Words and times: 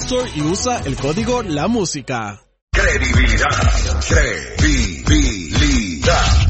Store 0.00 0.30
y 0.34 0.42
usa 0.42 0.80
el 0.84 0.96
código 0.96 1.42
La 1.42 1.68
Música. 1.68 2.40
Credibilidad, 2.70 3.48
credibilidad. 4.08 5.36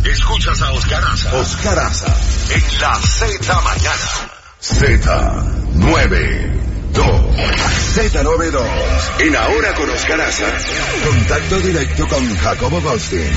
Escuchas 0.06 0.60
a 0.62 0.72
Oscar 0.72 1.02
Aza. 1.04 1.34
Oscar 1.34 1.78
Aza. 1.78 2.14
En 2.54 2.62
la 2.80 2.94
Z 2.96 3.60
mañana. 3.62 4.30
Z92. 4.60 7.02
Z92. 7.94 8.60
En 9.20 9.36
Ahora 9.36 9.74
con 9.74 9.88
Oscar 9.90 10.20
Aza. 10.20 10.46
Contacto 11.08 11.58
directo 11.60 12.06
con 12.06 12.36
Jacobo 12.36 12.80
Goldstein. 12.80 13.30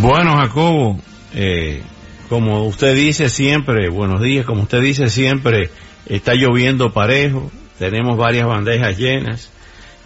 Bueno, 0.00 0.36
Jacobo, 0.36 1.00
eh, 1.32 1.82
como 2.28 2.66
usted 2.66 2.94
dice 2.94 3.28
siempre, 3.28 3.88
buenos 3.88 4.20
días, 4.20 4.44
como 4.44 4.62
usted 4.62 4.80
dice 4.80 5.08
siempre, 5.08 5.70
está 6.06 6.34
lloviendo 6.34 6.92
parejo, 6.92 7.50
tenemos 7.78 8.16
varias 8.16 8.46
bandejas 8.46 8.96
llenas. 8.96 9.50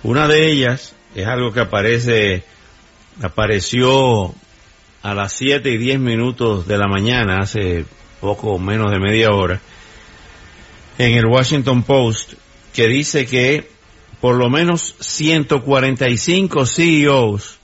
Una 0.03 0.29
de 0.29 0.51
ellas 0.51 0.95
es 1.15 1.27
algo 1.27 1.53
que 1.53 1.61
aparece, 1.61 2.45
apareció 3.23 4.35
a 5.03 5.15
las 5.15 5.33
7 5.33 5.71
y 5.71 5.79
10 5.79 5.99
minutos 6.01 6.67
de 6.67 6.79
la 6.79 6.89
mañana, 6.89 7.39
hace 7.39 7.85
poco 8.21 8.59
menos 8.59 8.91
de 8.91 8.99
media 8.99 9.31
hora, 9.31 9.61
en 10.99 11.15
el 11.15 11.27
Washington 11.27 11.83
Post, 11.83 12.35
que 12.75 12.87
dice 12.89 13.27
que 13.27 13.71
por 14.21 14.37
lo 14.37 14.51
menos 14.51 14.95
145 15.01 16.67
CEOs 16.67 17.59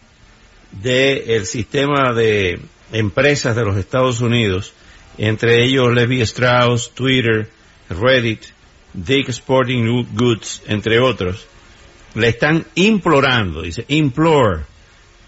del 0.73 1.47
sistema 1.47 2.13
de 2.15 2.59
empresas 2.93 3.55
de 3.55 3.65
los 3.65 3.77
Estados 3.77 4.21
Unidos, 4.21 4.73
entre 5.19 5.65
ellos 5.65 5.93
Levi 5.93 6.23
Strauss, 6.23 6.93
Twitter, 6.95 7.51
Reddit, 7.91 8.56
Dick 8.97 9.29
Sporting 9.29 10.07
Goods, 10.15 10.63
entre 10.67 10.99
otros, 10.99 11.47
le 12.15 12.29
están 12.29 12.65
implorando, 12.75 13.63
dice, 13.63 13.85
implore 13.89 14.63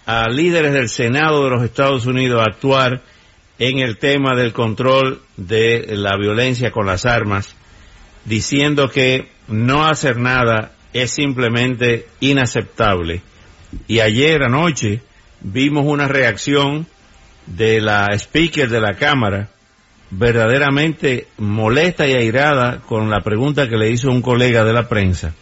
a 0.07 0.27
líderes 0.27 0.73
del 0.73 0.89
Senado 0.89 1.43
de 1.43 1.51
los 1.51 1.63
Estados 1.63 2.07
Unidos 2.07 2.41
a 2.41 2.49
actuar 2.49 3.03
en 3.59 3.77
el 3.79 3.97
tema 3.97 4.35
del 4.35 4.53
control 4.53 5.21
de 5.37 5.85
la 5.89 6.17
violencia 6.17 6.71
con 6.71 6.87
las 6.87 7.05
armas, 7.05 7.55
diciendo 8.25 8.89
que 8.89 9.29
no 9.47 9.85
hacer 9.85 10.17
nada 10.17 10.71
es 10.93 11.11
simplemente 11.11 12.07
inaceptable. 12.21 13.21
Y 13.87 13.99
ayer 13.99 14.41
anoche 14.41 15.01
vimos 15.41 15.85
una 15.85 16.07
reacción 16.07 16.87
de 17.45 17.81
la 17.81 18.07
speaker 18.13 18.67
de 18.67 18.81
la 18.81 18.95
Cámara, 18.95 19.49
verdaderamente 20.11 21.27
molesta 21.37 22.07
y 22.07 22.13
airada 22.13 22.79
con 22.79 23.09
la 23.09 23.21
pregunta 23.21 23.69
que 23.69 23.77
le 23.77 23.91
hizo 23.91 24.09
un 24.09 24.21
colega 24.21 24.63
de 24.63 24.73
la 24.73 24.87
prensa 24.87 25.33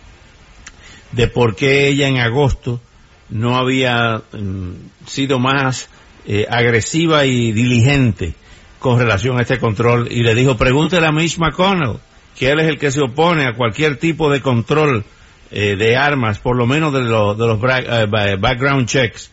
de 1.11 1.27
por 1.27 1.55
qué 1.55 1.87
ella 1.87 2.07
en 2.07 2.19
agosto 2.19 2.81
no 3.29 3.57
había 3.57 4.21
mm, 4.31 4.71
sido 5.05 5.39
más 5.39 5.89
eh, 6.25 6.45
agresiva 6.49 7.25
y 7.25 7.51
diligente 7.51 8.33
con 8.79 8.99
relación 8.99 9.37
a 9.37 9.41
este 9.41 9.59
control. 9.59 10.07
Y 10.11 10.23
le 10.23 10.35
dijo 10.35 10.57
pregúntele 10.57 11.07
a 11.07 11.11
Mitch 11.11 11.37
McConnell 11.37 11.99
que 12.37 12.51
él 12.51 12.59
es 12.59 12.67
el 12.67 12.77
que 12.77 12.91
se 12.91 13.01
opone 13.01 13.45
a 13.45 13.53
cualquier 13.53 13.97
tipo 13.97 14.29
de 14.29 14.41
control 14.41 15.03
eh, 15.49 15.75
de 15.77 15.95
armas 15.95 16.39
por 16.39 16.57
lo 16.57 16.67
menos 16.67 16.93
de, 16.93 17.01
los 17.01 17.37
de 17.37 17.47
los 17.47 17.59
eh, 17.63 18.35
background 18.37 18.87
checks 18.87 19.31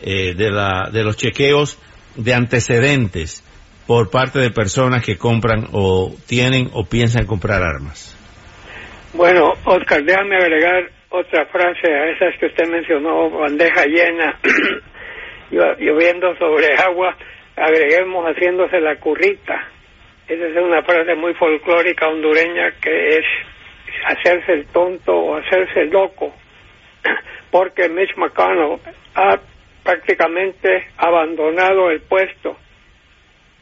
de, 0.00 0.50
la, 0.50 0.90
de 0.92 1.02
los 1.02 1.16
chequeos 1.16 1.78
de 2.16 2.34
antecedentes 2.34 3.42
por 3.86 4.10
parte 4.10 4.40
de 4.40 4.50
personas 4.50 5.04
que 5.04 5.16
compran 5.16 5.68
o 5.72 6.12
tienen 6.28 6.68
o 6.72 6.84
piensan 6.84 7.26
comprar 7.26 7.62
armas. 7.62 8.12
Bueno, 9.14 9.52
Oscar, 9.64 10.02
déjame 10.02 10.36
agregar 10.36 10.90
otra 11.10 11.46
frase 11.46 11.92
a 11.92 12.10
esas 12.10 12.38
que 12.38 12.46
usted 12.46 12.68
mencionó, 12.68 13.30
bandeja 13.30 13.86
llena, 13.86 14.38
lloviendo 15.78 16.36
sobre 16.36 16.74
agua, 16.76 17.16
agreguemos 17.56 18.26
haciéndose 18.26 18.80
la 18.80 18.96
currita. 18.96 19.68
Esa 20.28 20.46
es 20.46 20.56
una 20.56 20.82
frase 20.82 21.14
muy 21.14 21.34
folclórica 21.34 22.08
hondureña 22.08 22.72
que 22.82 23.08
es 23.18 23.24
hacerse 24.06 24.52
el 24.52 24.66
tonto 24.66 25.14
o 25.14 25.36
hacerse 25.36 25.82
el 25.82 25.90
loco, 25.90 26.34
porque 27.50 27.88
Mitch 27.88 28.16
McConnell 28.16 28.80
ha 29.14 29.38
prácticamente 29.84 30.88
abandonado 30.98 31.90
el 31.90 32.00
puesto 32.02 32.56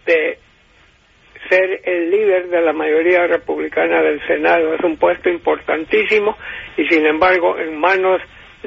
de 0.06 0.38
ser 1.48 1.80
el 1.84 2.10
líder 2.10 2.48
de 2.48 2.60
la 2.62 2.72
mayoría 2.72 3.26
republicana 3.26 4.02
del 4.02 4.24
Senado. 4.26 4.74
Es 4.74 4.80
un 4.84 4.96
puesto 4.96 5.28
importantísimo 5.28 6.36
y 6.76 6.86
sin 6.86 7.06
embargo 7.06 7.58
en 7.58 7.78
manos 7.78 8.20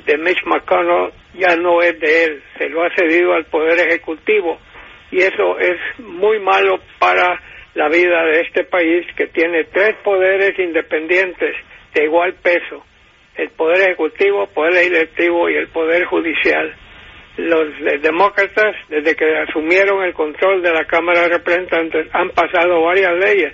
de 0.05 0.17
Mitch 0.17 0.43
McConnell 0.45 1.11
ya 1.33 1.55
no 1.55 1.81
es 1.81 1.99
de 1.99 2.23
él, 2.25 2.43
se 2.57 2.69
lo 2.69 2.83
ha 2.83 2.95
cedido 2.95 3.33
al 3.33 3.45
Poder 3.45 3.79
Ejecutivo. 3.87 4.59
Y 5.11 5.19
eso 5.19 5.57
es 5.59 5.77
muy 5.99 6.39
malo 6.39 6.79
para 6.99 7.41
la 7.73 7.87
vida 7.89 8.25
de 8.25 8.41
este 8.41 8.63
país 8.65 9.05
que 9.15 9.27
tiene 9.27 9.63
tres 9.65 9.95
poderes 10.03 10.57
independientes 10.59 11.55
de 11.93 12.03
igual 12.03 12.33
peso, 12.43 12.83
el 13.35 13.49
Poder 13.51 13.89
Ejecutivo, 13.89 14.43
el 14.43 14.49
Poder 14.49 14.73
Legislativo 14.73 15.49
y 15.49 15.55
el 15.55 15.67
Poder 15.69 16.05
Judicial 16.05 16.75
los 17.37 17.67
demócratas, 18.01 18.75
desde 18.89 19.15
que 19.15 19.37
asumieron 19.37 20.03
el 20.03 20.13
control 20.13 20.61
de 20.63 20.73
la 20.73 20.85
Cámara 20.85 21.21
de 21.21 21.37
Representantes, 21.37 22.07
han 22.11 22.31
pasado 22.31 22.81
varias 22.81 23.13
leyes, 23.13 23.53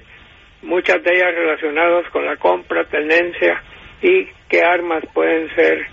muchas 0.61 1.03
de 1.03 1.13
ellas 1.13 1.35
relacionadas 1.35 2.09
con 2.09 2.25
la 2.25 2.37
compra, 2.37 2.85
tenencia 2.85 3.61
y 4.01 4.25
qué 4.49 4.63
armas 4.63 5.03
pueden 5.13 5.53
ser 5.55 5.85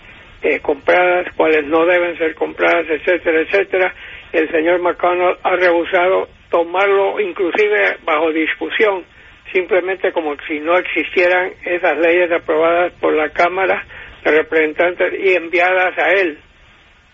eh, 0.43 0.61
compradas, 0.61 1.27
cuáles 1.37 1.67
no 1.67 1.85
deben 1.85 2.17
ser 2.17 2.35
compradas, 2.35 2.87
etcétera, 2.89 3.41
etcétera. 3.41 3.95
El 4.33 4.49
señor 4.53 4.81
McConnell 4.81 5.37
ha 5.43 5.57
rehusado 5.57 6.29
tomarlo 6.49 7.19
inclusive 7.21 7.97
bajo 8.05 8.31
discusión, 8.31 9.05
simplemente 9.53 10.13
como 10.13 10.37
si 10.47 10.61
no 10.61 10.79
existieran 10.79 11.53
esas 11.65 11.99
leyes 11.99 12.31
aprobadas 12.31 12.93
por 13.01 13.15
la 13.15 13.31
Cámara 13.31 13.85
de 14.25 14.31
Representantes 14.31 15.13
y 15.19 15.35
enviadas 15.35 15.99
a 15.99 16.13
él 16.13 16.39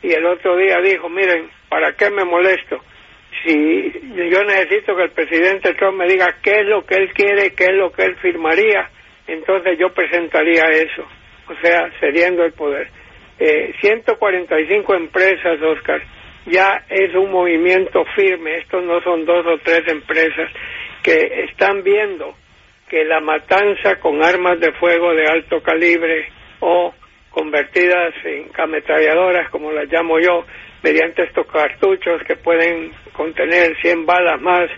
y 0.02 0.12
el 0.12 0.26
otro 0.26 0.56
día 0.56 0.78
dijo, 0.81 1.08
miren, 1.08 1.48
¿para 1.69 1.93
qué 1.93 2.10
me 2.10 2.25
molesto? 2.25 2.81
Si 3.44 3.93
yo 4.31 4.43
necesito 4.44 4.96
que 4.96 5.04
el 5.04 5.10
presidente 5.10 5.75
Trump 5.75 5.98
me 5.98 6.06
diga 6.06 6.37
qué 6.43 6.60
es 6.60 6.66
lo 6.66 6.84
que 6.84 6.94
él 6.96 7.12
quiere, 7.12 7.54
qué 7.54 7.64
es 7.64 7.75
lo 7.75 7.93
que 7.93 8.04
él 8.04 8.16
firmaría, 8.16 8.90
entonces 9.26 9.78
yo 9.78 9.93
presentaría 9.93 10.64
eso, 10.70 11.06
o 11.48 11.54
sea, 11.60 11.90
cediendo 12.00 12.44
el 12.44 12.52
poder. 12.52 12.88
Eh, 13.38 13.75
145 13.81 14.94
empresas, 14.94 15.60
Oscar, 15.60 16.00
ya 16.46 16.84
es 16.88 17.14
un 17.14 17.31
movimiento 17.31 18.04
firme, 18.14 18.58
estos 18.58 18.82
no 18.84 19.00
son 19.02 19.25
dos 19.25 19.44
o 19.46 19.58
tres 19.58 19.82
empresas 19.88 20.50
que 21.02 21.44
están 21.44 21.82
viendo 21.82 22.34
que 22.88 23.04
la 23.04 23.20
matanza 23.20 23.96
con 24.00 24.25
armas 24.25 24.60
de 24.60 24.72
fuego 24.72 25.12
de 25.14 25.26
alto 25.26 25.60
calibre 25.60 26.28
o 26.60 26.94
convertidas 27.37 28.15
en 28.25 28.50
ametralladoras, 28.56 29.50
como 29.50 29.71
las 29.71 29.93
llamo 29.93 30.19
yo, 30.19 30.47
mediante 30.83 31.25
estos 31.25 31.47
cartuchos 31.47 32.23
que 32.27 32.37
pueden 32.37 32.93
contener 33.12 33.77
100 33.83 34.06
balas 34.06 34.41
más, 34.41 34.71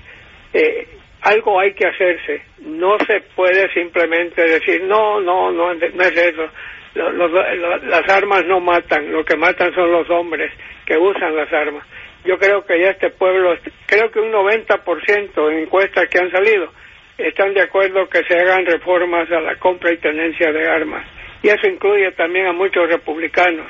eh, 0.52 0.88
algo 1.22 1.60
hay 1.60 1.72
que 1.75 1.87
hacerse. 1.87 2.43
No 2.62 2.99
se 3.06 3.20
puede 3.37 3.72
simplemente 3.72 4.43
decir, 4.43 4.82
no, 4.82 5.20
no, 5.20 5.52
no, 5.52 5.72
no 5.72 6.02
es 6.02 6.16
eso. 6.16 6.50
las 6.94 8.08
armas 8.08 8.44
no 8.44 8.58
matan, 8.58 9.12
lo 9.12 9.25
que 9.25 9.37
matan 9.37 9.72
son 9.72 9.93
los 9.93 10.11
hombres 10.11 10.50
que 10.84 10.99
usan 10.99 11.37
las 11.37 11.52
armas. 11.52 11.87
Yo 12.25 12.38
creo 12.38 12.66
que 12.66 12.81
ya 12.81 12.90
este 12.90 13.11
pueblo, 13.11 13.56
creo 13.87 14.11
que 14.11 14.19
un 14.19 14.32
90% 14.32 15.52
en 15.52 15.58
encuestas 15.61 16.08
que 16.08 16.19
han 16.19 16.32
salido, 16.32 16.72
están 17.19 17.54
de 17.54 17.62
acuerdo 17.62 18.08
que 18.08 18.25
se 18.25 18.34
hagan 18.34 18.66
reformas 18.66 19.31
a 19.31 19.40
la 19.40 19.54
compra 19.61 19.93
y 19.93 19.99
tenencia 19.99 20.50
de 20.50 20.69
armas. 20.69 21.17
Y 21.43 21.49
eso 21.49 21.69
incluye 21.69 22.12
también 22.12 22.46
a 22.46 22.52
muchos 22.52 22.88
republicanos. 22.88 23.67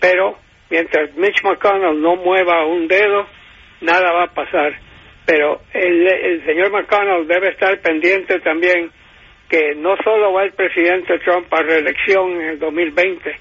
Pero 0.00 0.38
mientras 0.70 1.14
Mitch 1.16 1.42
McConnell 1.42 2.00
no 2.00 2.16
mueva 2.16 2.66
un 2.66 2.86
dedo, 2.88 3.26
nada 3.80 4.12
va 4.12 4.24
a 4.24 4.34
pasar. 4.34 4.74
Pero 5.26 5.60
el, 5.72 6.06
el 6.06 6.44
señor 6.44 6.70
McConnell 6.70 7.26
debe 7.26 7.50
estar 7.50 7.78
pendiente 7.80 8.40
también 8.40 8.90
que 9.48 9.74
no 9.76 9.96
solo 10.04 10.32
va 10.32 10.44
el 10.44 10.52
presidente 10.52 11.18
Trump 11.20 11.52
a 11.52 11.62
reelección 11.62 12.32
en 12.40 12.48
el 12.50 12.58
2020, 12.58 13.34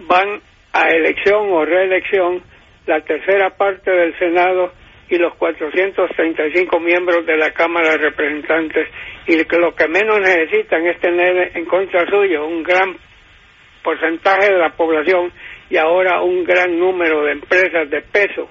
van 0.00 0.40
a 0.72 0.88
elección 0.88 1.50
o 1.50 1.64
reelección 1.64 2.42
la 2.86 3.00
tercera 3.00 3.50
parte 3.56 3.90
del 3.90 4.16
Senado 4.18 4.72
y 5.08 5.16
los 5.16 5.34
435 5.36 6.80
miembros 6.80 7.24
de 7.26 7.36
la 7.36 7.50
Cámara 7.52 7.90
de 7.90 7.98
Representantes 7.98 8.88
y 9.26 9.36
lo 9.36 9.74
que 9.74 9.88
menos 9.88 10.20
necesitan 10.20 10.86
es 10.86 11.00
tener 11.00 11.56
en 11.56 11.64
contra 11.66 12.04
suyo 12.10 12.46
un 12.46 12.62
gran 12.62 12.96
porcentaje 13.84 14.52
de 14.52 14.58
la 14.58 14.70
población 14.70 15.30
y 15.70 15.76
ahora 15.76 16.22
un 16.22 16.42
gran 16.44 16.76
número 16.76 17.22
de 17.24 17.32
empresas 17.32 17.88
de 17.90 18.00
peso 18.00 18.50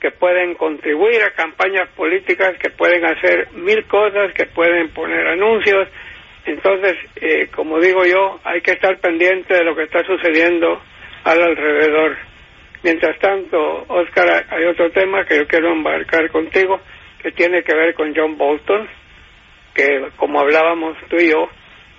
que 0.00 0.12
pueden 0.12 0.54
contribuir 0.54 1.22
a 1.22 1.34
campañas 1.34 1.88
políticas, 1.90 2.56
que 2.58 2.70
pueden 2.70 3.04
hacer 3.04 3.52
mil 3.52 3.84
cosas, 3.86 4.32
que 4.32 4.46
pueden 4.46 4.88
poner 4.94 5.26
anuncios. 5.26 5.88
Entonces, 6.46 6.96
eh, 7.16 7.48
como 7.54 7.78
digo 7.78 8.06
yo, 8.06 8.40
hay 8.44 8.62
que 8.62 8.72
estar 8.72 8.98
pendiente 9.00 9.52
de 9.52 9.64
lo 9.64 9.76
que 9.76 9.82
está 9.82 10.02
sucediendo 10.04 10.80
al 11.24 11.42
alrededor. 11.42 12.16
Mientras 12.82 13.18
tanto, 13.18 13.84
Oscar, 13.88 14.46
hay 14.48 14.64
otro 14.64 14.90
tema 14.90 15.26
que 15.26 15.36
yo 15.36 15.46
quiero 15.46 15.70
embarcar 15.70 16.30
contigo, 16.30 16.80
que 17.22 17.32
tiene 17.32 17.62
que 17.62 17.74
ver 17.74 17.92
con 17.92 18.14
John 18.16 18.38
Bolton, 18.38 18.88
que 19.74 20.08
como 20.16 20.40
hablábamos 20.40 20.96
tú 21.10 21.16
y 21.16 21.30
yo, 21.30 21.46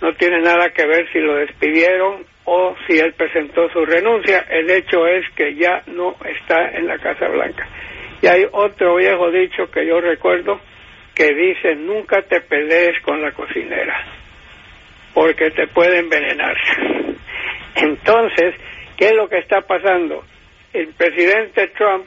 no 0.02 0.16
tiene 0.16 0.42
nada 0.42 0.72
que 0.72 0.88
ver 0.88 1.08
si 1.14 1.20
lo 1.20 1.36
despidieron 1.36 2.31
o 2.46 2.76
si 2.88 2.98
él 3.00 3.14
presentó 3.14 3.70
su 3.70 3.86
renuncia. 3.86 4.46
El 4.50 4.70
hecho 4.70 5.08
es 5.08 5.26
que 5.36 5.56
ya 5.56 5.84
no 5.88 6.16
está 6.26 6.72
en 6.72 6.88
la 6.88 6.98
Casa 6.98 7.28
Blanca. 7.28 7.68
Y 8.22 8.28
hay 8.28 8.46
otro 8.52 8.96
viejo 8.98 9.32
dicho 9.32 9.70
que 9.72 9.86
yo 9.86 10.00
recuerdo 10.00 10.60
que 11.16 11.34
dice, 11.34 11.76
nunca 11.76 12.22
te 12.22 12.42
pelees 12.42 13.02
con 13.02 13.22
la 13.22 13.32
cocinera, 13.32 14.06
porque 15.14 15.52
te 15.52 15.68
puede 15.68 16.00
envenenar. 16.00 16.56
Entonces, 17.76 18.56
¿qué 18.98 19.08
es 19.08 19.14
lo 19.14 19.28
que 19.28 19.40
está 19.40 19.62
pasando? 19.62 20.24
el 20.74 20.88
presidente 20.94 21.68
Trump, 21.78 22.06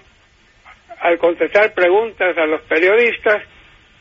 al 1.01 1.19
contestar 1.19 1.75
preguntas 1.75 2.37
a 2.37 2.47
los 2.47 2.63
periodistas, 2.63 3.43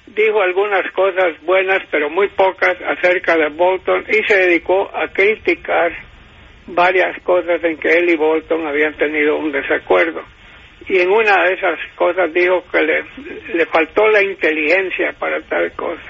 dijo 0.08 0.42
algunas 0.42 0.90
cosas 0.92 1.42
buenas, 1.44 1.82
pero 1.92 2.10
muy 2.10 2.30
pocas 2.30 2.78
acerca 2.82 3.36
de 3.36 3.50
Bolton 3.50 4.06
y 4.08 4.24
se 4.26 4.38
dedicó 4.38 4.90
a 4.96 5.08
criticar 5.10 5.92
varias 6.68 7.22
cosas 7.24 7.64
en 7.64 7.78
que 7.78 7.90
él 7.90 8.10
y 8.10 8.16
Bolton 8.16 8.66
habían 8.68 8.94
tenido 8.96 9.38
un 9.38 9.52
desacuerdo. 9.52 10.24
Y 10.88 11.00
en 11.00 11.10
una 11.10 11.44
de 11.44 11.54
esas 11.54 11.80
cosas 11.96 12.34
dijo 12.34 12.64
que 12.72 12.82
le, 12.82 13.04
le 13.54 13.66
faltó 13.68 14.08
la 14.10 14.22
inteligencia 14.22 15.14
para 15.18 15.42
tal 15.42 15.72
cosa. 15.74 16.02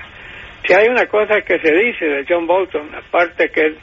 Si 0.66 0.74
hay 0.74 0.88
una 0.88 1.06
cosa 1.08 1.42
que 1.42 1.60
se 1.60 1.74
dice 1.74 2.06
de 2.06 2.26
John 2.28 2.48
Bolton, 2.48 2.90
aparte 2.96 3.50
que 3.50 3.68
es 3.68 3.76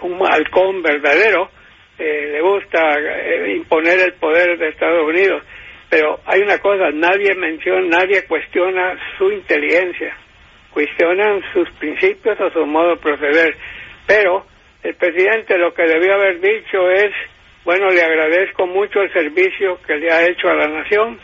un 0.00 0.18
halcón 0.26 0.82
verdadero, 0.82 1.50
eh, 1.98 2.30
le 2.32 2.40
gusta 2.40 2.98
eh, 2.98 3.54
imponer 3.56 4.00
el 4.00 4.14
poder 4.14 4.58
de 4.58 4.68
Estados 4.68 5.06
Unidos. 5.06 5.42
Pero 5.88 6.20
hay 6.26 6.40
una 6.40 6.58
cosa, 6.58 6.90
nadie 6.92 7.34
menciona, 7.34 7.98
nadie 7.98 8.26
cuestiona 8.26 8.98
su 9.16 9.30
inteligencia, 9.30 10.16
cuestionan 10.72 11.42
sus 11.52 11.70
principios 11.78 12.40
o 12.40 12.50
su 12.50 12.66
modo 12.66 12.96
de 12.96 12.96
proceder. 12.96 13.54
Pero 14.06 14.46
el 14.86 14.94
presidente 14.94 15.58
lo 15.58 15.74
que 15.74 15.82
debió 15.82 16.14
haber 16.14 16.40
dicho 16.40 16.90
es, 16.92 17.12
bueno, 17.64 17.90
le 17.90 18.02
agradezco 18.02 18.68
mucho 18.68 19.02
el 19.02 19.12
servicio 19.12 19.80
que 19.84 19.96
le 19.96 20.12
ha 20.12 20.24
hecho 20.28 20.48
a 20.48 20.54
la 20.54 20.68
nación, 20.68 21.18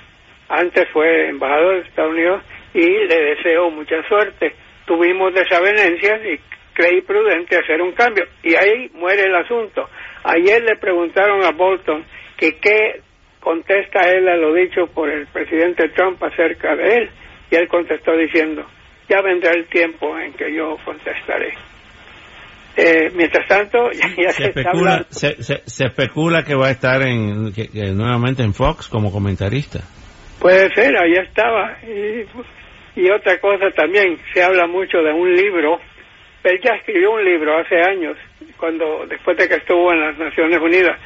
antes 0.49 0.88
fue 0.93 1.29
embajador 1.29 1.76
de 1.76 1.88
Estados 1.88 2.11
Unidos, 2.11 2.43
y 2.75 2.87
le 2.87 3.23
deseo 3.23 3.70
mucha 3.70 4.03
suerte. 4.09 4.55
Tuvimos 4.85 5.32
desavenencias 5.32 6.20
y 6.25 6.41
creí 6.75 7.03
prudente 7.03 7.56
hacer 7.56 7.81
un 7.81 7.93
cambio. 7.93 8.25
Y 8.43 8.56
ahí 8.56 8.91
muere 8.94 9.23
el 9.23 9.35
asunto. 9.37 9.88
Ayer 10.25 10.61
le 10.64 10.76
preguntaron 10.76 11.44
a 11.44 11.53
Bolton 11.53 12.05
que 12.37 12.59
qué 12.59 13.00
contesta 13.38 14.11
él 14.11 14.29
a 14.29 14.37
lo 14.37 14.55
dicho 14.55 14.88
por 14.88 15.09
el 15.09 15.26
presidente 15.29 15.88
Trump 15.91 16.20
acerca 16.25 16.75
de 16.75 16.97
él. 16.97 17.11
Y 17.49 17.55
él 17.55 17.69
contestó 17.69 18.17
diciendo, 18.17 18.67
ya 19.09 19.23
vendrá 19.23 19.53
el 19.53 19.67
tiempo 19.67 20.19
en 20.19 20.32
que 20.32 20.53
yo 20.53 20.76
contestaré. 20.85 21.55
Eh, 22.77 23.11
mientras 23.15 23.47
tanto, 23.49 23.91
ya, 24.17 24.33
se, 24.33 24.47
especula, 24.47 25.05
se, 25.11 25.85
especula 25.85 26.43
que 26.43 26.55
va 26.55 26.69
a 26.69 26.71
estar 26.71 27.03
en, 27.03 27.53
nuevamente 27.97 28.43
en 28.43 28.55
Fox 28.55 28.89
como 28.89 29.13
comentarista. 29.13 29.81
Puede 30.41 30.73
ser, 30.75 30.97
ahí 30.97 31.13
estaba. 31.13 31.79
Y, 31.83 33.01
y 33.01 33.11
otra 33.11 33.39
cosa 33.39 33.71
también, 33.77 34.19
se 34.33 34.43
habla 34.43 34.67
mucho 34.67 34.99
de 34.99 35.13
un 35.13 35.35
libro. 35.35 35.79
Él 36.45 36.61
ya 36.65 36.75
escribió 36.75 37.13
un 37.13 37.25
libro 37.25 37.59
hace 37.59 37.77
años 37.77 38.17
cuando 38.57 39.07
después 39.07 39.37
de 39.37 39.49
que 39.49 39.57
estuvo 39.57 39.93
en 39.93 40.01
las 40.01 40.19
Naciones 40.19 40.59
Unidas. 40.61 40.99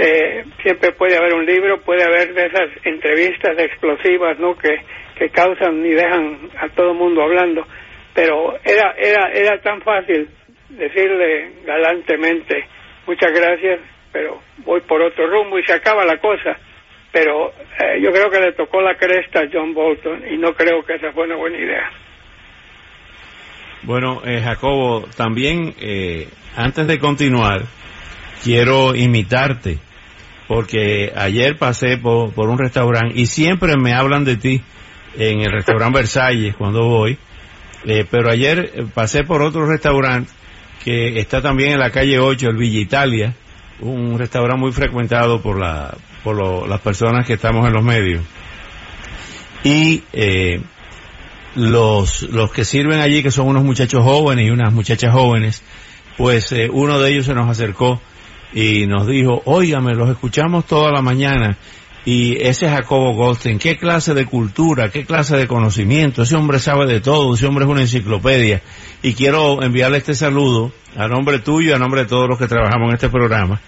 Eh, 0.00 0.44
siempre 0.62 0.92
puede 0.92 1.16
haber 1.16 1.34
un 1.34 1.44
libro, 1.44 1.80
puede 1.80 2.04
haber 2.04 2.32
de 2.32 2.46
esas 2.46 2.70
entrevistas 2.84 3.58
explosivas, 3.58 4.38
¿no? 4.38 4.56
Que, 4.56 4.76
que 5.18 5.28
causan 5.30 5.84
y 5.84 5.90
dejan 5.90 6.50
a 6.56 6.68
todo 6.68 6.92
el 6.92 6.98
mundo 6.98 7.22
hablando. 7.22 7.66
Pero 8.14 8.56
era, 8.64 8.94
era, 8.96 9.32
era 9.32 9.60
tan 9.60 9.80
fácil 9.82 10.28
decirle 10.68 11.52
galantemente, 11.64 12.66
muchas 13.06 13.32
gracias, 13.32 13.80
pero 14.12 14.40
voy 14.58 14.80
por 14.82 15.02
otro 15.02 15.26
rumbo 15.28 15.58
y 15.58 15.64
se 15.64 15.72
acaba 15.72 16.04
la 16.04 16.18
cosa. 16.18 16.56
Pero 17.10 17.50
eh, 17.50 18.00
yo 18.02 18.12
creo 18.12 18.30
que 18.30 18.40
le 18.40 18.52
tocó 18.52 18.80
la 18.82 18.96
cresta 18.96 19.40
a 19.40 19.48
John 19.50 19.72
Bolton 19.72 20.22
y 20.30 20.36
no 20.36 20.54
creo 20.54 20.84
que 20.84 20.94
esa 20.94 21.12
fue 21.12 21.24
una 21.24 21.36
buena 21.36 21.58
idea. 21.58 21.90
Bueno, 23.82 24.22
eh, 24.24 24.40
Jacobo, 24.42 25.06
también 25.16 25.74
eh, 25.80 26.28
antes 26.56 26.86
de 26.86 26.98
continuar, 26.98 27.62
quiero 28.42 28.94
imitarte, 28.94 29.78
porque 30.48 31.12
ayer 31.14 31.56
pasé 31.56 31.96
por, 31.96 32.32
un 32.36 32.58
restaurante 32.58 33.18
y 33.18 33.26
siempre 33.26 33.76
me 33.76 33.94
hablan 33.94 34.24
de 34.24 34.36
ti 34.36 34.62
en 35.16 35.40
el 35.40 35.52
restaurante 35.52 35.98
Versalles 36.00 36.56
cuando 36.56 36.84
voy, 36.86 37.16
eh, 37.86 38.04
pero 38.10 38.30
ayer 38.30 38.84
pasé 38.94 39.24
por 39.24 39.42
otro 39.42 39.66
restaurante 39.66 40.32
que 40.84 41.18
está 41.18 41.42
también 41.42 41.72
en 41.72 41.78
la 41.78 41.90
calle 41.90 42.18
8, 42.18 42.48
el 42.50 42.56
Villa 42.56 42.80
Italia, 42.80 43.34
un 43.80 44.18
restaurante 44.18 44.60
muy 44.60 44.72
frecuentado 44.72 45.40
por, 45.40 45.58
la, 45.58 45.96
por 46.24 46.68
las 46.68 46.80
personas 46.80 47.26
que 47.26 47.34
estamos 47.34 47.66
en 47.66 47.72
los 47.72 47.84
medios. 47.84 48.22
Y 49.64 50.02
eh, 50.12 50.60
los, 51.54 52.22
los 52.22 52.52
que 52.52 52.64
sirven 52.64 53.00
allí, 53.00 53.22
que 53.22 53.30
son 53.30 53.48
unos 53.48 53.64
muchachos 53.64 54.02
jóvenes 54.02 54.46
y 54.46 54.50
unas 54.50 54.72
muchachas 54.72 55.12
jóvenes, 55.12 55.62
pues 56.16 56.52
eh, 56.52 56.68
uno 56.72 56.98
de 56.98 57.10
ellos 57.10 57.26
se 57.26 57.34
nos 57.34 57.48
acercó 57.48 58.00
y 58.52 58.86
nos 58.86 59.06
dijo, 59.06 59.42
óigame, 59.44 59.94
los 59.94 60.08
escuchamos 60.10 60.66
toda 60.66 60.90
la 60.90 61.02
mañana 61.02 61.56
y 62.04 62.36
ese 62.42 62.66
es 62.66 62.72
Jacobo 62.72 63.12
Goldstein, 63.12 63.58
qué 63.58 63.76
clase 63.76 64.14
de 64.14 64.24
cultura, 64.24 64.90
qué 64.90 65.04
clase 65.04 65.36
de 65.36 65.46
conocimiento, 65.46 66.22
ese 66.22 66.36
hombre 66.36 66.58
sabe 66.58 66.86
de 66.86 67.00
todo, 67.00 67.34
ese 67.34 67.46
hombre 67.46 67.64
es 67.64 67.70
una 67.70 67.80
enciclopedia. 67.82 68.62
Y 69.02 69.14
quiero 69.14 69.62
enviarle 69.62 69.98
este 69.98 70.14
saludo 70.14 70.72
a 70.96 71.06
nombre 71.06 71.38
tuyo 71.40 71.76
a 71.76 71.78
nombre 71.78 72.02
de 72.02 72.08
todos 72.08 72.28
los 72.28 72.38
que 72.38 72.48
trabajamos 72.48 72.88
en 72.88 72.94
este 72.94 73.08
programa 73.08 73.60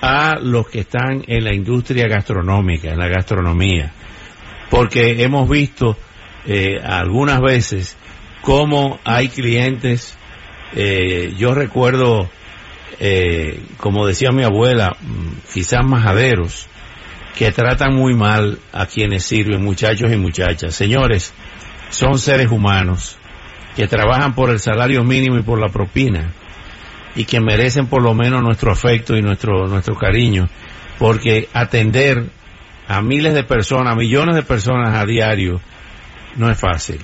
a 0.00 0.38
los 0.40 0.68
que 0.68 0.80
están 0.80 1.24
en 1.26 1.44
la 1.44 1.54
industria 1.54 2.06
gastronómica, 2.06 2.90
en 2.90 2.98
la 2.98 3.08
gastronomía, 3.08 3.92
porque 4.70 5.22
hemos 5.22 5.48
visto 5.48 5.96
eh, 6.46 6.78
algunas 6.82 7.40
veces 7.40 7.96
cómo 8.42 9.00
hay 9.04 9.28
clientes, 9.28 10.16
eh, 10.74 11.34
yo 11.36 11.54
recuerdo, 11.54 12.30
eh, 13.00 13.60
como 13.78 14.06
decía 14.06 14.30
mi 14.30 14.44
abuela, 14.44 14.96
mm, 15.00 15.52
quizás 15.52 15.84
majaderos, 15.84 16.68
que 17.38 17.52
tratan 17.52 17.94
muy 17.94 18.14
mal 18.14 18.58
a 18.72 18.86
quienes 18.86 19.22
sirven, 19.24 19.62
muchachos 19.62 20.12
y 20.12 20.16
muchachas. 20.16 20.74
Señores, 20.74 21.32
son 21.88 22.18
seres 22.18 22.50
humanos 22.50 23.16
que 23.76 23.86
trabajan 23.86 24.34
por 24.34 24.50
el 24.50 24.58
salario 24.58 25.04
mínimo 25.04 25.38
y 25.38 25.42
por 25.42 25.60
la 25.60 25.68
propina 25.68 26.32
y 27.14 27.26
que 27.26 27.40
merecen 27.40 27.86
por 27.86 28.02
lo 28.02 28.12
menos 28.12 28.42
nuestro 28.42 28.72
afecto 28.72 29.16
y 29.16 29.22
nuestro, 29.22 29.68
nuestro 29.68 29.94
cariño, 29.94 30.48
porque 30.98 31.48
atender 31.52 32.24
a 32.88 33.02
miles 33.02 33.34
de 33.34 33.44
personas, 33.44 33.92
a 33.92 33.96
millones 33.96 34.34
de 34.34 34.42
personas 34.42 34.96
a 34.96 35.06
diario, 35.06 35.60
no 36.34 36.50
es 36.50 36.58
fácil. 36.58 36.98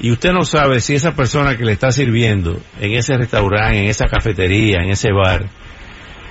Y 0.00 0.10
usted 0.12 0.32
no 0.32 0.46
sabe 0.46 0.80
si 0.80 0.94
esa 0.94 1.14
persona 1.14 1.58
que 1.58 1.64
le 1.66 1.72
está 1.72 1.92
sirviendo 1.92 2.58
en 2.80 2.92
ese 2.92 3.18
restaurante, 3.18 3.80
en 3.80 3.90
esa 3.90 4.06
cafetería, 4.06 4.78
en 4.82 4.88
ese 4.88 5.12
bar, 5.12 5.50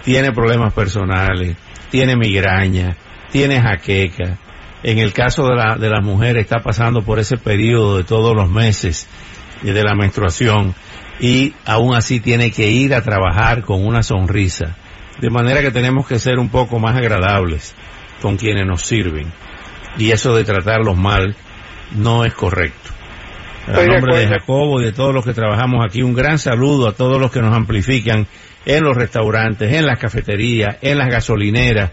tiene 0.03 0.31
problemas 0.31 0.73
personales, 0.73 1.55
tiene 1.91 2.15
migraña, 2.15 2.97
tiene 3.33 3.59
jaqueca. 3.59 4.37
En 4.83 4.99
el 4.99 5.11
caso 5.11 5.47
de 5.47 5.55
la, 5.55 5.75
de 5.75 5.89
la 5.89 6.01
mujer 6.01 6.37
está 6.37 6.59
pasando 6.59 7.01
por 7.01 7.17
ese 7.17 7.35
periodo 7.35 7.97
de 7.97 8.03
todos 8.03 8.35
los 8.35 8.47
meses 8.47 9.09
de 9.63 9.83
la 9.83 9.95
menstruación 9.95 10.75
y 11.19 11.53
aún 11.65 11.95
así 11.95 12.19
tiene 12.19 12.51
que 12.51 12.69
ir 12.69 12.93
a 12.93 13.01
trabajar 13.01 13.63
con 13.63 13.83
una 13.85 14.03
sonrisa. 14.03 14.75
De 15.19 15.31
manera 15.31 15.61
que 15.61 15.71
tenemos 15.71 16.07
que 16.07 16.19
ser 16.19 16.37
un 16.37 16.49
poco 16.49 16.77
más 16.79 16.95
agradables 16.95 17.73
con 18.21 18.37
quienes 18.37 18.67
nos 18.67 18.83
sirven. 18.83 19.31
Y 19.97 20.11
eso 20.11 20.35
de 20.35 20.43
tratarlos 20.43 20.95
mal 20.95 21.35
no 21.95 22.25
es 22.25 22.35
correcto. 22.35 22.91
A 23.67 23.81
nombre 23.83 24.17
de, 24.17 24.27
Jacobo 24.27 24.79
y 24.79 24.85
de 24.85 24.91
todos 24.91 25.13
los 25.13 25.25
que 25.25 25.33
trabajamos 25.33 25.83
aquí, 25.83 26.03
un 26.03 26.13
gran 26.13 26.37
saludo 26.37 26.87
a 26.87 26.91
todos 26.91 27.19
los 27.19 27.31
que 27.31 27.41
nos 27.41 27.55
amplifican 27.55 28.27
en 28.65 28.83
los 28.83 28.95
restaurantes, 28.95 29.73
en 29.73 29.85
las 29.87 29.97
cafeterías, 29.97 30.77
en 30.81 30.97
las 30.97 31.09
gasolineras, 31.09 31.91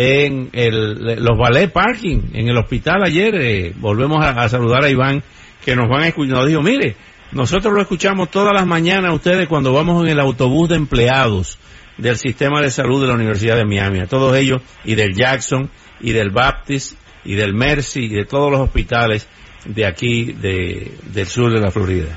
en 0.00 0.50
el, 0.52 1.16
los 1.24 1.36
ballet 1.36 1.72
parking, 1.72 2.30
en 2.32 2.48
el 2.48 2.56
hospital 2.56 3.02
ayer. 3.02 3.34
Eh, 3.34 3.72
volvemos 3.74 4.24
a, 4.24 4.48
saludar 4.48 4.84
a 4.84 4.88
Iván, 4.88 5.24
que 5.64 5.74
nos 5.74 5.88
van 5.88 6.04
a 6.04 6.06
escuchar. 6.06 6.36
Nos 6.36 6.46
dijo, 6.46 6.62
mire, 6.62 6.94
nosotros 7.32 7.74
lo 7.74 7.80
escuchamos 7.80 8.30
todas 8.30 8.54
las 8.54 8.64
mañanas 8.64 9.12
ustedes 9.12 9.48
cuando 9.48 9.72
vamos 9.72 10.04
en 10.04 10.12
el 10.12 10.20
autobús 10.20 10.68
de 10.68 10.76
empleados 10.76 11.58
del 11.96 12.14
sistema 12.14 12.60
de 12.60 12.70
salud 12.70 13.00
de 13.00 13.08
la 13.08 13.14
Universidad 13.14 13.56
de 13.56 13.64
Miami, 13.64 13.98
a 13.98 14.06
todos 14.06 14.36
ellos, 14.36 14.62
y 14.84 14.94
del 14.94 15.16
Jackson, 15.16 15.68
y 15.98 16.12
del 16.12 16.30
Baptist, 16.30 16.96
y 17.24 17.34
del 17.34 17.52
Mercy, 17.52 18.04
y 18.04 18.14
de 18.14 18.24
todos 18.24 18.52
los 18.52 18.60
hospitales 18.60 19.28
de 19.64 19.84
aquí, 19.84 20.32
de, 20.32 20.92
del 21.12 21.26
sur 21.26 21.52
de 21.52 21.60
la 21.60 21.72
Florida. 21.72 22.16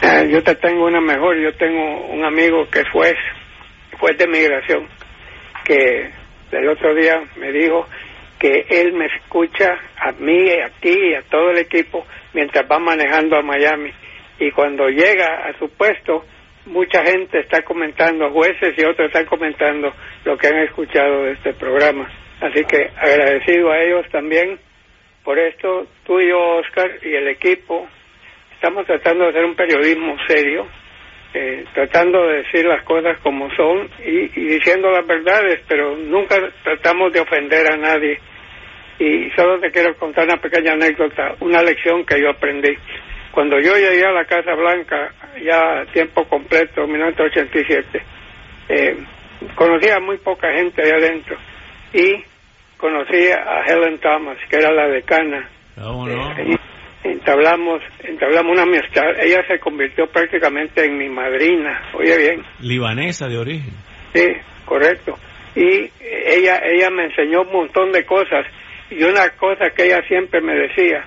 Eh, 0.00 0.30
yo 0.30 0.44
te 0.44 0.54
tengo 0.54 0.86
una 0.86 1.00
mejor, 1.00 1.36
yo 1.42 1.52
tengo 1.58 2.06
un 2.06 2.24
amigo 2.24 2.68
que 2.70 2.84
fue 2.92 3.12
juez 3.98 4.16
de 4.16 4.28
migración, 4.28 4.86
que 5.64 6.21
el 6.52 6.68
otro 6.68 6.94
día 6.94 7.22
me 7.36 7.50
dijo 7.52 7.86
que 8.38 8.66
él 8.68 8.92
me 8.92 9.06
escucha 9.06 9.78
a 9.96 10.12
mí, 10.12 10.50
a 10.50 10.68
ti 10.80 10.96
y 11.10 11.14
a 11.14 11.22
todo 11.22 11.50
el 11.50 11.58
equipo 11.58 12.04
mientras 12.34 12.70
va 12.70 12.78
manejando 12.78 13.36
a 13.36 13.42
Miami. 13.42 13.92
Y 14.38 14.50
cuando 14.50 14.88
llega 14.88 15.46
a 15.46 15.56
su 15.58 15.68
puesto, 15.70 16.24
mucha 16.66 17.04
gente 17.04 17.40
está 17.40 17.62
comentando, 17.62 18.30
jueces 18.30 18.74
y 18.76 18.84
otros 18.84 19.08
están 19.08 19.26
comentando 19.26 19.92
lo 20.24 20.36
que 20.36 20.48
han 20.48 20.58
escuchado 20.58 21.24
de 21.24 21.32
este 21.32 21.52
programa. 21.54 22.10
Así 22.40 22.64
que 22.64 22.90
agradecido 22.96 23.70
a 23.70 23.80
ellos 23.80 24.06
también 24.10 24.58
por 25.22 25.38
esto, 25.38 25.86
tú 26.04 26.20
y 26.20 26.28
yo, 26.28 26.56
Oscar, 26.56 26.90
y 27.02 27.14
el 27.14 27.28
equipo, 27.28 27.86
estamos 28.54 28.84
tratando 28.86 29.24
de 29.24 29.30
hacer 29.30 29.44
un 29.44 29.54
periodismo 29.54 30.16
serio, 30.26 30.66
eh, 31.34 31.64
tratando 31.72 32.26
de 32.26 32.42
decir 32.42 32.64
las 32.66 32.84
cosas 32.84 33.18
como 33.22 33.48
son 33.54 33.88
y, 34.04 34.28
diciendo 34.28 34.90
las 34.90 35.06
verdades, 35.06 35.60
pero 35.66 35.96
nunca 35.96 36.36
tratamos 36.62 37.12
de 37.12 37.20
ofender 37.20 37.72
a 37.72 37.76
nadie. 37.76 38.18
Y 38.98 39.30
solo 39.30 39.58
te 39.58 39.70
quiero 39.70 39.96
contar 39.96 40.24
una 40.24 40.36
pequeña 40.36 40.72
anécdota, 40.72 41.34
una 41.40 41.62
lección 41.62 42.04
que 42.04 42.20
yo 42.20 42.30
aprendí. 42.30 42.76
Cuando 43.32 43.58
yo 43.60 43.74
llegué 43.76 44.04
a 44.04 44.12
la 44.12 44.26
Casa 44.26 44.54
Blanca, 44.54 45.12
ya 45.42 45.80
a 45.80 45.86
tiempo 45.86 46.24
completo, 46.28 46.84
en 46.84 46.92
1987, 46.92 48.02
eh, 48.68 48.96
conocía 49.54 49.96
a 49.96 50.00
muy 50.00 50.18
poca 50.18 50.52
gente 50.52 50.82
ahí 50.82 50.90
adentro. 50.90 51.36
Y 51.94 52.22
conocí 52.76 53.30
a 53.30 53.64
Helen 53.66 53.98
Thomas, 54.00 54.36
que 54.50 54.56
era 54.56 54.70
la 54.70 54.86
decana. 54.88 55.48
Oh, 55.78 56.06
no? 56.06 56.32
Eh, 56.38 56.58
entablamos, 57.04 57.82
entablamos 58.04 58.52
una 58.52 58.62
amistad. 58.62 59.04
Ella 59.20 59.44
se 59.48 59.58
convirtió 59.58 60.06
prácticamente 60.06 60.84
en 60.84 60.98
mi 60.98 61.08
madrina. 61.08 61.90
Oye 61.94 62.16
bien. 62.18 62.42
Libanesa 62.60 63.28
de 63.28 63.38
origen. 63.38 63.72
Sí, 64.12 64.26
correcto. 64.64 65.18
Y 65.54 65.90
ella, 66.00 66.60
ella 66.64 66.90
me 66.90 67.04
enseñó 67.04 67.42
un 67.42 67.52
montón 67.52 67.92
de 67.92 68.04
cosas. 68.04 68.46
Y 68.90 69.02
una 69.04 69.30
cosa 69.38 69.70
que 69.74 69.84
ella 69.84 70.00
siempre 70.06 70.40
me 70.40 70.54
decía, 70.54 71.06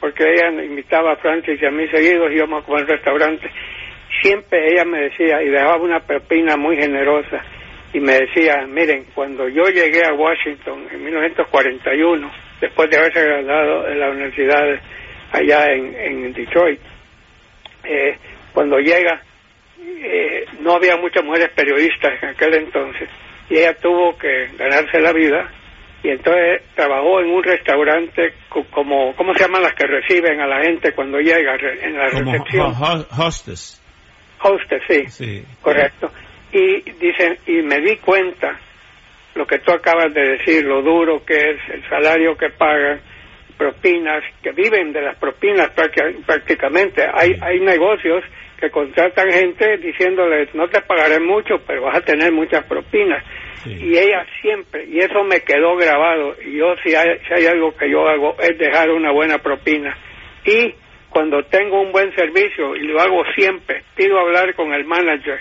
porque 0.00 0.24
ella 0.24 0.50
me 0.50 0.66
invitaba 0.66 1.12
a 1.12 1.16
Francis 1.16 1.60
y 1.60 1.66
a 1.66 1.70
mí 1.70 1.88
seguidos, 1.88 2.30
íbamos 2.30 2.62
a 2.62 2.66
comer 2.66 2.86
restaurante, 2.86 3.50
siempre 4.22 4.68
ella 4.68 4.84
me 4.84 5.00
decía, 5.00 5.42
y 5.42 5.48
dejaba 5.48 5.76
una 5.76 6.00
propina 6.00 6.56
muy 6.56 6.76
generosa, 6.76 7.42
y 7.92 8.00
me 8.00 8.12
decía, 8.12 8.66
miren, 8.68 9.06
cuando 9.14 9.48
yo 9.48 9.62
llegué 9.64 10.04
a 10.06 10.12
Washington 10.12 10.88
en 10.92 11.04
1941, 11.04 12.30
después 12.60 12.90
de 12.90 12.98
haberse 12.98 13.22
graduado 13.22 13.88
en 13.88 13.98
la 13.98 14.10
universidad 14.10 14.80
allá 15.34 15.72
en, 15.72 16.32
Detroit, 16.32 16.80
eh, 17.84 18.16
cuando 18.52 18.78
llega, 18.78 19.22
eh, 19.78 20.44
no 20.60 20.74
había 20.74 20.96
muchas 20.96 21.24
mujeres 21.24 21.50
periodistas 21.54 22.22
en 22.22 22.28
aquel 22.30 22.54
entonces, 22.54 23.08
y 23.50 23.58
ella 23.58 23.74
tuvo 23.74 24.16
que 24.16 24.48
ganarse 24.56 25.00
la 25.00 25.12
vida, 25.12 25.50
y 26.02 26.10
entonces 26.10 26.62
trabajó 26.74 27.20
en 27.20 27.30
un 27.30 27.42
restaurante 27.42 28.34
como, 28.70 29.14
¿cómo 29.16 29.34
se 29.34 29.44
llaman 29.44 29.62
las 29.62 29.74
que 29.74 29.86
reciben 29.86 30.40
a 30.40 30.46
la 30.46 30.62
gente 30.62 30.92
cuando 30.92 31.18
llega 31.18 31.56
en 31.56 31.96
la 31.96 32.08
recepción? 32.08 32.72
hostess. 33.18 33.80
Hostess, 34.40 34.82
sí, 34.86 35.06
sí. 35.08 35.44
correcto 35.62 36.10
y 36.54 36.82
dicen 36.92 37.36
y 37.46 37.62
me 37.62 37.80
di 37.80 37.96
cuenta 37.96 38.58
lo 39.34 39.44
que 39.44 39.58
tú 39.58 39.72
acabas 39.72 40.14
de 40.14 40.38
decir 40.38 40.64
lo 40.64 40.82
duro 40.82 41.24
que 41.24 41.34
es 41.34 41.58
el 41.70 41.88
salario 41.88 42.36
que 42.36 42.50
pagan 42.50 43.00
propinas 43.56 44.22
que 44.42 44.52
viven 44.52 44.92
de 44.92 45.02
las 45.02 45.16
propinas 45.18 45.70
prácticamente. 46.26 47.02
Hay 47.12 47.36
hay 47.40 47.60
negocios 47.60 48.24
que 48.60 48.70
contratan 48.70 49.30
gente 49.30 49.76
diciéndoles 49.78 50.54
no 50.54 50.68
te 50.68 50.80
pagaré 50.82 51.20
mucho 51.20 51.56
pero 51.66 51.82
vas 51.82 51.96
a 51.96 52.00
tener 52.00 52.32
muchas 52.32 52.64
propinas 52.66 53.24
y 53.66 53.96
ella 53.96 54.26
siempre 54.40 54.84
y 54.86 54.98
eso 54.98 55.24
me 55.24 55.40
quedó 55.40 55.76
grabado 55.76 56.36
y 56.44 56.58
yo 56.58 56.74
si 56.82 56.94
hay, 56.94 57.18
si 57.26 57.34
hay 57.34 57.46
algo 57.46 57.74
que 57.76 57.90
yo 57.90 58.06
hago 58.06 58.36
es 58.40 58.58
dejar 58.58 58.90
una 58.90 59.10
buena 59.10 59.38
propina. 59.38 59.96
Y 60.44 60.74
cuando 61.08 61.42
tengo 61.44 61.80
un 61.80 61.92
buen 61.92 62.14
servicio 62.14 62.76
y 62.76 62.80
lo 62.80 63.00
hago 63.00 63.22
siempre 63.34 63.82
pido 63.96 64.18
hablar 64.18 64.54
con 64.54 64.72
el 64.74 64.84
manager 64.84 65.40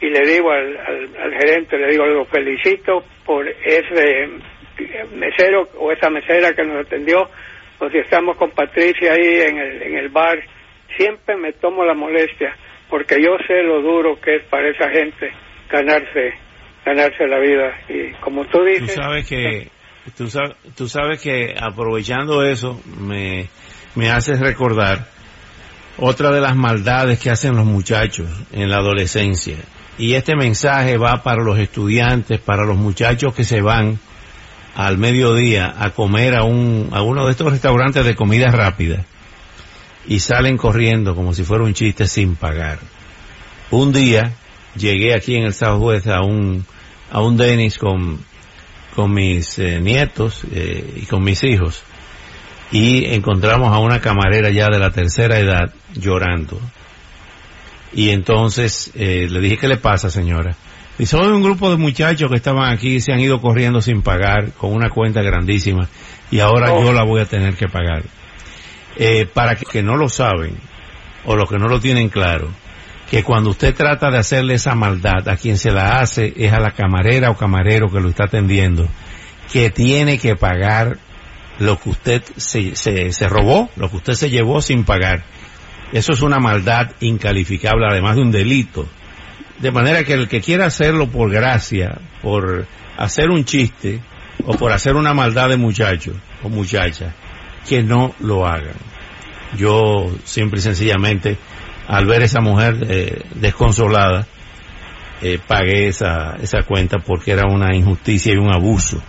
y 0.00 0.10
le 0.10 0.20
digo 0.20 0.50
al, 0.50 0.78
al, 1.20 1.32
gerente, 1.34 1.76
le 1.76 1.88
digo, 1.88 2.06
lo 2.06 2.24
felicito 2.26 3.04
por 3.24 3.46
ese 3.48 4.28
mesero 5.14 5.68
o 5.76 5.90
esa 5.90 6.08
mesera 6.08 6.54
que 6.54 6.62
nos 6.62 6.86
atendió, 6.86 7.28
o 7.80 7.88
si 7.90 7.98
estamos 7.98 8.36
con 8.36 8.50
Patricia 8.50 9.12
ahí 9.12 9.40
en 9.40 9.58
el, 9.58 9.82
en 9.82 9.96
el 9.96 10.08
bar, 10.08 10.38
siempre 10.96 11.36
me 11.36 11.52
tomo 11.52 11.84
la 11.84 11.94
molestia, 11.94 12.56
porque 12.88 13.22
yo 13.22 13.36
sé 13.46 13.62
lo 13.62 13.80
duro 13.82 14.20
que 14.20 14.36
es 14.36 14.44
para 14.44 14.68
esa 14.68 14.90
gente 14.90 15.32
ganarse 15.70 16.34
ganarse 16.84 17.26
la 17.26 17.38
vida. 17.38 17.78
Y 17.88 18.12
como 18.20 18.46
tú 18.46 18.64
dices 18.64 18.94
tú 18.94 19.02
sabes 19.02 19.28
que 19.28 19.68
tú 20.16 20.28
sabes, 20.28 20.56
tú 20.76 20.88
sabes 20.88 21.20
que 21.20 21.54
aprovechando 21.60 22.42
eso 22.44 22.80
me 22.98 23.48
me 23.94 24.10
haces 24.10 24.40
recordar 24.40 25.06
otra 25.98 26.30
de 26.30 26.40
las 26.40 26.56
maldades 26.56 27.18
que 27.18 27.30
hacen 27.30 27.56
los 27.56 27.66
muchachos 27.66 28.28
en 28.52 28.70
la 28.70 28.76
adolescencia. 28.76 29.56
Y 29.98 30.14
este 30.14 30.36
mensaje 30.36 30.96
va 30.96 31.22
para 31.24 31.42
los 31.42 31.58
estudiantes, 31.58 32.38
para 32.38 32.64
los 32.64 32.76
muchachos 32.76 33.34
que 33.34 33.42
se 33.42 33.60
van 33.60 33.98
al 34.78 34.96
mediodía 34.96 35.74
a 35.76 35.90
comer 35.90 36.36
a, 36.36 36.44
un, 36.44 36.90
a 36.92 37.02
uno 37.02 37.24
de 37.24 37.32
estos 37.32 37.50
restaurantes 37.50 38.04
de 38.04 38.14
comida 38.14 38.46
rápida 38.52 39.04
y 40.06 40.20
salen 40.20 40.56
corriendo 40.56 41.16
como 41.16 41.34
si 41.34 41.42
fuera 41.42 41.64
un 41.64 41.74
chiste 41.74 42.06
sin 42.06 42.36
pagar. 42.36 42.78
Un 43.72 43.92
día 43.92 44.34
llegué 44.76 45.16
aquí 45.16 45.34
en 45.34 45.42
el 45.42 45.52
Southwest 45.52 46.06
a 46.06 46.20
un, 46.20 46.64
a 47.10 47.20
un 47.20 47.36
Dennis 47.36 47.76
con, 47.76 48.20
con 48.94 49.12
mis 49.12 49.58
eh, 49.58 49.80
nietos 49.80 50.44
eh, 50.52 51.00
y 51.02 51.06
con 51.06 51.24
mis 51.24 51.42
hijos 51.42 51.82
y 52.70 53.04
encontramos 53.06 53.74
a 53.74 53.80
una 53.80 54.00
camarera 54.00 54.50
ya 54.50 54.68
de 54.68 54.78
la 54.78 54.92
tercera 54.92 55.40
edad 55.40 55.74
llorando 55.94 56.60
y 57.92 58.10
entonces 58.10 58.92
eh, 58.94 59.26
le 59.28 59.40
dije, 59.40 59.56
¿qué 59.56 59.66
le 59.66 59.78
pasa, 59.78 60.08
señora? 60.08 60.54
Dice, 60.98 61.16
hoy 61.16 61.28
un 61.28 61.42
grupo 61.42 61.70
de 61.70 61.76
muchachos 61.76 62.28
que 62.28 62.36
estaban 62.36 62.72
aquí 62.72 62.96
y 62.96 63.00
se 63.00 63.12
han 63.12 63.20
ido 63.20 63.40
corriendo 63.40 63.80
sin 63.80 64.02
pagar 64.02 64.52
con 64.52 64.72
una 64.72 64.90
cuenta 64.90 65.22
grandísima 65.22 65.88
y 66.30 66.40
ahora 66.40 66.68
yo 66.68 66.92
la 66.92 67.04
voy 67.04 67.20
a 67.20 67.26
tener 67.26 67.54
que 67.54 67.68
pagar. 67.68 68.02
Eh, 68.96 69.26
para 69.32 69.54
que, 69.54 69.64
que 69.64 69.82
no 69.82 69.96
lo 69.96 70.08
saben 70.08 70.56
o 71.24 71.36
los 71.36 71.48
que 71.48 71.56
no 71.56 71.68
lo 71.68 71.78
tienen 71.78 72.08
claro, 72.08 72.48
que 73.10 73.22
cuando 73.22 73.50
usted 73.50 73.74
trata 73.74 74.10
de 74.10 74.18
hacerle 74.18 74.54
esa 74.54 74.74
maldad, 74.74 75.28
a 75.28 75.36
quien 75.36 75.56
se 75.56 75.70
la 75.70 76.00
hace 76.00 76.34
es 76.36 76.52
a 76.52 76.58
la 76.58 76.72
camarera 76.72 77.30
o 77.30 77.36
camarero 77.36 77.88
que 77.88 78.00
lo 78.00 78.08
está 78.08 78.24
atendiendo 78.24 78.88
que 79.52 79.70
tiene 79.70 80.18
que 80.18 80.36
pagar 80.36 80.98
lo 81.58 81.78
que 81.80 81.90
usted 81.90 82.22
se, 82.36 82.76
se, 82.76 83.12
se 83.12 83.28
robó, 83.28 83.70
lo 83.76 83.90
que 83.90 83.96
usted 83.96 84.14
se 84.14 84.30
llevó 84.30 84.60
sin 84.62 84.84
pagar. 84.84 85.24
Eso 85.92 86.12
es 86.12 86.20
una 86.20 86.38
maldad 86.38 86.92
incalificable, 87.00 87.86
además 87.88 88.16
de 88.16 88.22
un 88.22 88.30
delito. 88.30 88.86
De 89.58 89.70
manera 89.72 90.04
que 90.04 90.14
el 90.14 90.28
que 90.28 90.40
quiera 90.40 90.66
hacerlo 90.66 91.08
por 91.08 91.30
gracia, 91.30 91.98
por 92.22 92.66
hacer 92.96 93.30
un 93.30 93.44
chiste 93.44 94.00
o 94.46 94.56
por 94.56 94.72
hacer 94.72 94.94
una 94.96 95.14
maldad 95.14 95.48
de 95.48 95.56
muchacho 95.56 96.12
o 96.42 96.48
muchacha, 96.48 97.14
que 97.68 97.82
no 97.82 98.14
lo 98.20 98.46
hagan. 98.46 98.76
Yo 99.56 100.06
siempre 100.24 100.60
y 100.60 100.62
sencillamente, 100.62 101.36
al 101.86 102.06
ver 102.06 102.22
esa 102.22 102.40
mujer 102.40 102.76
eh, 102.88 103.22
desconsolada, 103.34 104.26
eh, 105.20 105.38
pagué 105.44 105.88
esa, 105.88 106.36
esa 106.40 106.62
cuenta 106.62 106.98
porque 106.98 107.32
era 107.32 107.46
una 107.48 107.74
injusticia 107.74 108.32
y 108.32 108.36
un 108.36 108.52
abuso. 108.52 109.02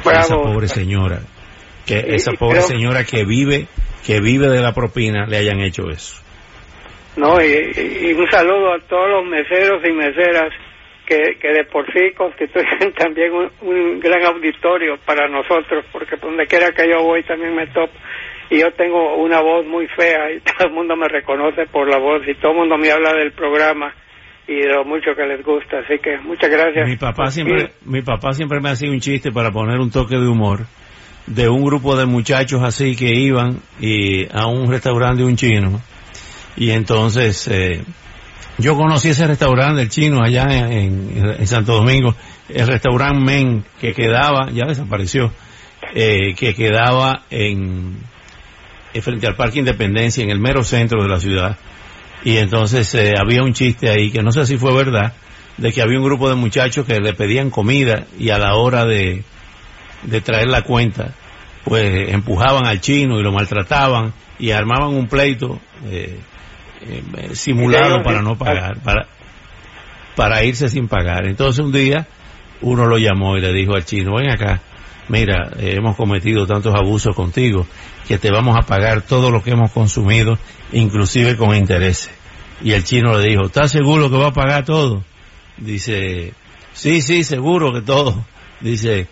Esa 0.00 0.36
pobre 0.36 0.68
señora, 0.68 1.20
que 1.86 2.04
esa 2.08 2.32
pobre 2.32 2.62
señora 2.62 3.04
que 3.04 3.24
vive, 3.24 3.68
que 4.04 4.20
vive 4.20 4.48
de 4.48 4.60
la 4.60 4.72
propina, 4.72 5.26
le 5.26 5.36
hayan 5.36 5.60
hecho 5.60 5.88
eso. 5.90 6.21
No, 7.16 7.36
y, 7.42 8.12
un 8.14 8.30
saludo 8.30 8.74
a 8.74 8.78
todos 8.88 9.08
los 9.08 9.26
meseros 9.26 9.82
y 9.86 9.92
meseras 9.92 10.52
que, 11.06 11.36
que 11.38 11.48
de 11.48 11.64
por 11.64 11.84
sí 11.92 12.12
constituyen 12.16 12.92
también 12.98 13.32
un, 13.60 14.00
gran 14.00 14.24
auditorio 14.24 14.96
para 15.04 15.28
nosotros, 15.28 15.84
porque 15.92 16.16
donde 16.16 16.46
quiera 16.46 16.70
que 16.70 16.88
yo 16.88 17.02
voy 17.02 17.22
también 17.24 17.54
me 17.54 17.66
topo. 17.68 17.92
Y 18.50 18.60
yo 18.60 18.70
tengo 18.72 19.16
una 19.16 19.40
voz 19.40 19.66
muy 19.66 19.86
fea 19.88 20.32
y 20.32 20.40
todo 20.56 20.68
el 20.68 20.74
mundo 20.74 20.96
me 20.96 21.08
reconoce 21.08 21.66
por 21.66 21.88
la 21.88 21.98
voz 21.98 22.22
y 22.26 22.34
todo 22.34 22.52
el 22.52 22.58
mundo 22.58 22.78
me 22.78 22.90
habla 22.90 23.12
del 23.14 23.32
programa 23.32 23.94
y 24.48 24.54
de 24.56 24.68
lo 24.68 24.84
mucho 24.84 25.14
que 25.14 25.26
les 25.26 25.44
gusta. 25.44 25.80
Así 25.80 25.98
que 25.98 26.18
muchas 26.18 26.50
gracias. 26.50 26.88
Mi 26.88 26.96
papá 26.96 27.30
siempre, 27.30 27.72
mi 27.84 28.00
papá 28.02 28.32
siempre 28.32 28.60
me 28.60 28.70
hacía 28.70 28.90
un 28.90 29.00
chiste 29.00 29.30
para 29.30 29.50
poner 29.50 29.80
un 29.80 29.90
toque 29.90 30.16
de 30.16 30.28
humor 30.28 30.60
de 31.26 31.48
un 31.48 31.64
grupo 31.64 31.96
de 31.96 32.04
muchachos 32.04 32.62
así 32.64 32.96
que 32.96 33.14
iban 33.14 33.60
y 33.80 34.26
a 34.36 34.48
un 34.48 34.68
restaurante 34.68 35.22
de 35.22 35.28
un 35.28 35.36
chino 35.36 35.80
y 36.56 36.70
entonces 36.70 37.48
eh, 37.48 37.82
yo 38.58 38.76
conocí 38.76 39.08
ese 39.08 39.26
restaurante 39.26 39.80
del 39.80 39.88
chino 39.88 40.22
allá 40.22 40.46
en, 40.50 41.46
Santo 41.46 41.74
Domingo, 41.74 42.14
el 42.48 42.66
restaurante 42.66 43.24
Men 43.24 43.64
que 43.80 43.94
quedaba, 43.94 44.50
ya 44.50 44.66
desapareció, 44.66 45.32
eh, 45.94 46.34
que 46.36 46.54
quedaba 46.54 47.22
en, 47.30 47.96
frente 49.00 49.26
al 49.26 49.36
Parque 49.36 49.60
Independencia, 49.60 50.22
en 50.22 50.30
el 50.30 50.38
mero 50.38 50.62
centro 50.62 51.02
de 51.02 51.08
la 51.08 51.18
ciudad. 51.18 51.56
Y 52.24 52.36
entonces 52.36 52.94
eh, 52.94 53.14
había 53.18 53.42
un 53.42 53.52
chiste 53.52 53.88
ahí 53.88 54.10
que 54.10 54.22
no 54.22 54.30
sé 54.30 54.46
si 54.46 54.58
fue 54.58 54.74
verdad, 54.74 55.14
de 55.56 55.72
que 55.72 55.82
había 55.82 55.98
un 55.98 56.04
grupo 56.04 56.28
de 56.28 56.34
muchachos 56.34 56.86
que 56.86 57.00
le 57.00 57.14
pedían 57.14 57.50
comida 57.50 58.06
y 58.18 58.30
a 58.30 58.38
la 58.38 58.54
hora 58.54 58.84
de, 58.84 59.24
de 60.02 60.20
traer 60.20 60.48
la 60.48 60.62
cuenta, 60.62 61.14
pues 61.64 62.10
empujaban 62.10 62.66
al 62.66 62.80
chino 62.80 63.18
y 63.18 63.22
lo 63.22 63.32
maltrataban 63.32 64.12
y 64.38 64.50
armaban 64.50 64.94
un 64.94 65.06
pleito. 65.06 65.60
Eh, 65.86 66.18
eh, 66.82 67.34
simulado 67.34 68.02
para 68.02 68.22
no 68.22 68.36
pagar, 68.36 68.78
para, 68.80 69.06
para 70.16 70.44
irse 70.44 70.68
sin 70.68 70.88
pagar. 70.88 71.26
Entonces 71.26 71.64
un 71.64 71.72
día 71.72 72.06
uno 72.60 72.86
lo 72.86 72.98
llamó 72.98 73.36
y 73.36 73.40
le 73.40 73.52
dijo 73.52 73.74
al 73.74 73.84
chino, 73.84 74.16
ven 74.16 74.30
acá, 74.30 74.60
mira, 75.08 75.50
eh, 75.58 75.74
hemos 75.76 75.96
cometido 75.96 76.46
tantos 76.46 76.74
abusos 76.74 77.14
contigo 77.14 77.66
que 78.06 78.18
te 78.18 78.30
vamos 78.30 78.56
a 78.56 78.66
pagar 78.66 79.02
todo 79.02 79.30
lo 79.30 79.42
que 79.42 79.50
hemos 79.50 79.70
consumido, 79.72 80.38
inclusive 80.72 81.36
con 81.36 81.54
intereses. 81.54 82.10
Y 82.62 82.72
el 82.72 82.84
chino 82.84 83.18
le 83.18 83.28
dijo, 83.28 83.46
¿estás 83.46 83.70
seguro 83.70 84.10
que 84.10 84.16
va 84.16 84.28
a 84.28 84.32
pagar 84.32 84.64
todo? 84.64 85.02
Dice, 85.56 86.32
sí, 86.72 87.02
sí, 87.02 87.24
seguro 87.24 87.72
que 87.72 87.82
todo. 87.82 88.24
Dice, 88.60 89.08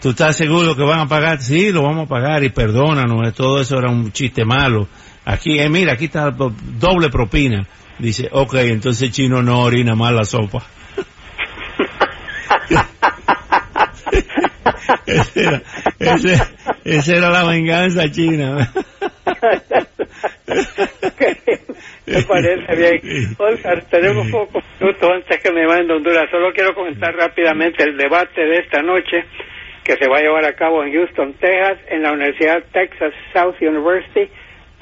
¿tú 0.00 0.10
estás 0.10 0.36
seguro 0.36 0.74
que 0.74 0.82
van 0.82 1.00
a 1.00 1.08
pagar? 1.08 1.42
Sí, 1.42 1.70
lo 1.70 1.82
vamos 1.82 2.06
a 2.06 2.08
pagar 2.08 2.44
y 2.44 2.48
perdónanos, 2.48 3.34
todo 3.34 3.60
eso 3.60 3.78
era 3.78 3.90
un 3.90 4.12
chiste 4.12 4.44
malo. 4.44 4.88
Aquí, 5.24 5.58
eh, 5.58 5.70
mira, 5.70 5.94
aquí 5.94 6.04
está 6.06 6.30
doble 6.30 7.10
propina. 7.10 7.66
Dice, 7.98 8.28
ok, 8.30 8.54
entonces 8.54 9.10
chino 9.10 9.42
no 9.42 9.60
orina 9.60 9.94
más 9.94 10.12
la 10.12 10.24
sopa. 10.24 10.62
esa, 16.80 17.14
era, 17.14 17.30
la 17.30 17.44
venganza 17.44 18.10
china. 18.10 18.72
Me 22.06 22.22
parece 22.22 22.76
bien. 22.76 23.00
Oscar, 23.38 23.82
tenemos 23.90 24.30
pocos 24.30 24.62
minutos 24.78 25.10
antes 25.10 25.42
que 25.42 25.50
me 25.52 25.66
vayan 25.66 25.90
a 25.90 25.94
Honduras. 25.94 26.30
Solo 26.30 26.52
quiero 26.52 26.74
comentar 26.74 27.14
rápidamente 27.14 27.82
el 27.84 27.96
debate 27.96 28.42
de 28.42 28.58
esta 28.58 28.82
noche 28.82 29.24
que 29.84 29.96
se 29.96 30.06
va 30.08 30.18
a 30.18 30.22
llevar 30.22 30.44
a 30.44 30.54
cabo 30.54 30.84
en 30.84 30.92
Houston, 30.92 31.32
Texas, 31.34 31.78
en 31.88 32.02
la 32.02 32.12
Universidad 32.12 32.62
Texas 32.72 33.14
South 33.32 33.56
University 33.60 34.28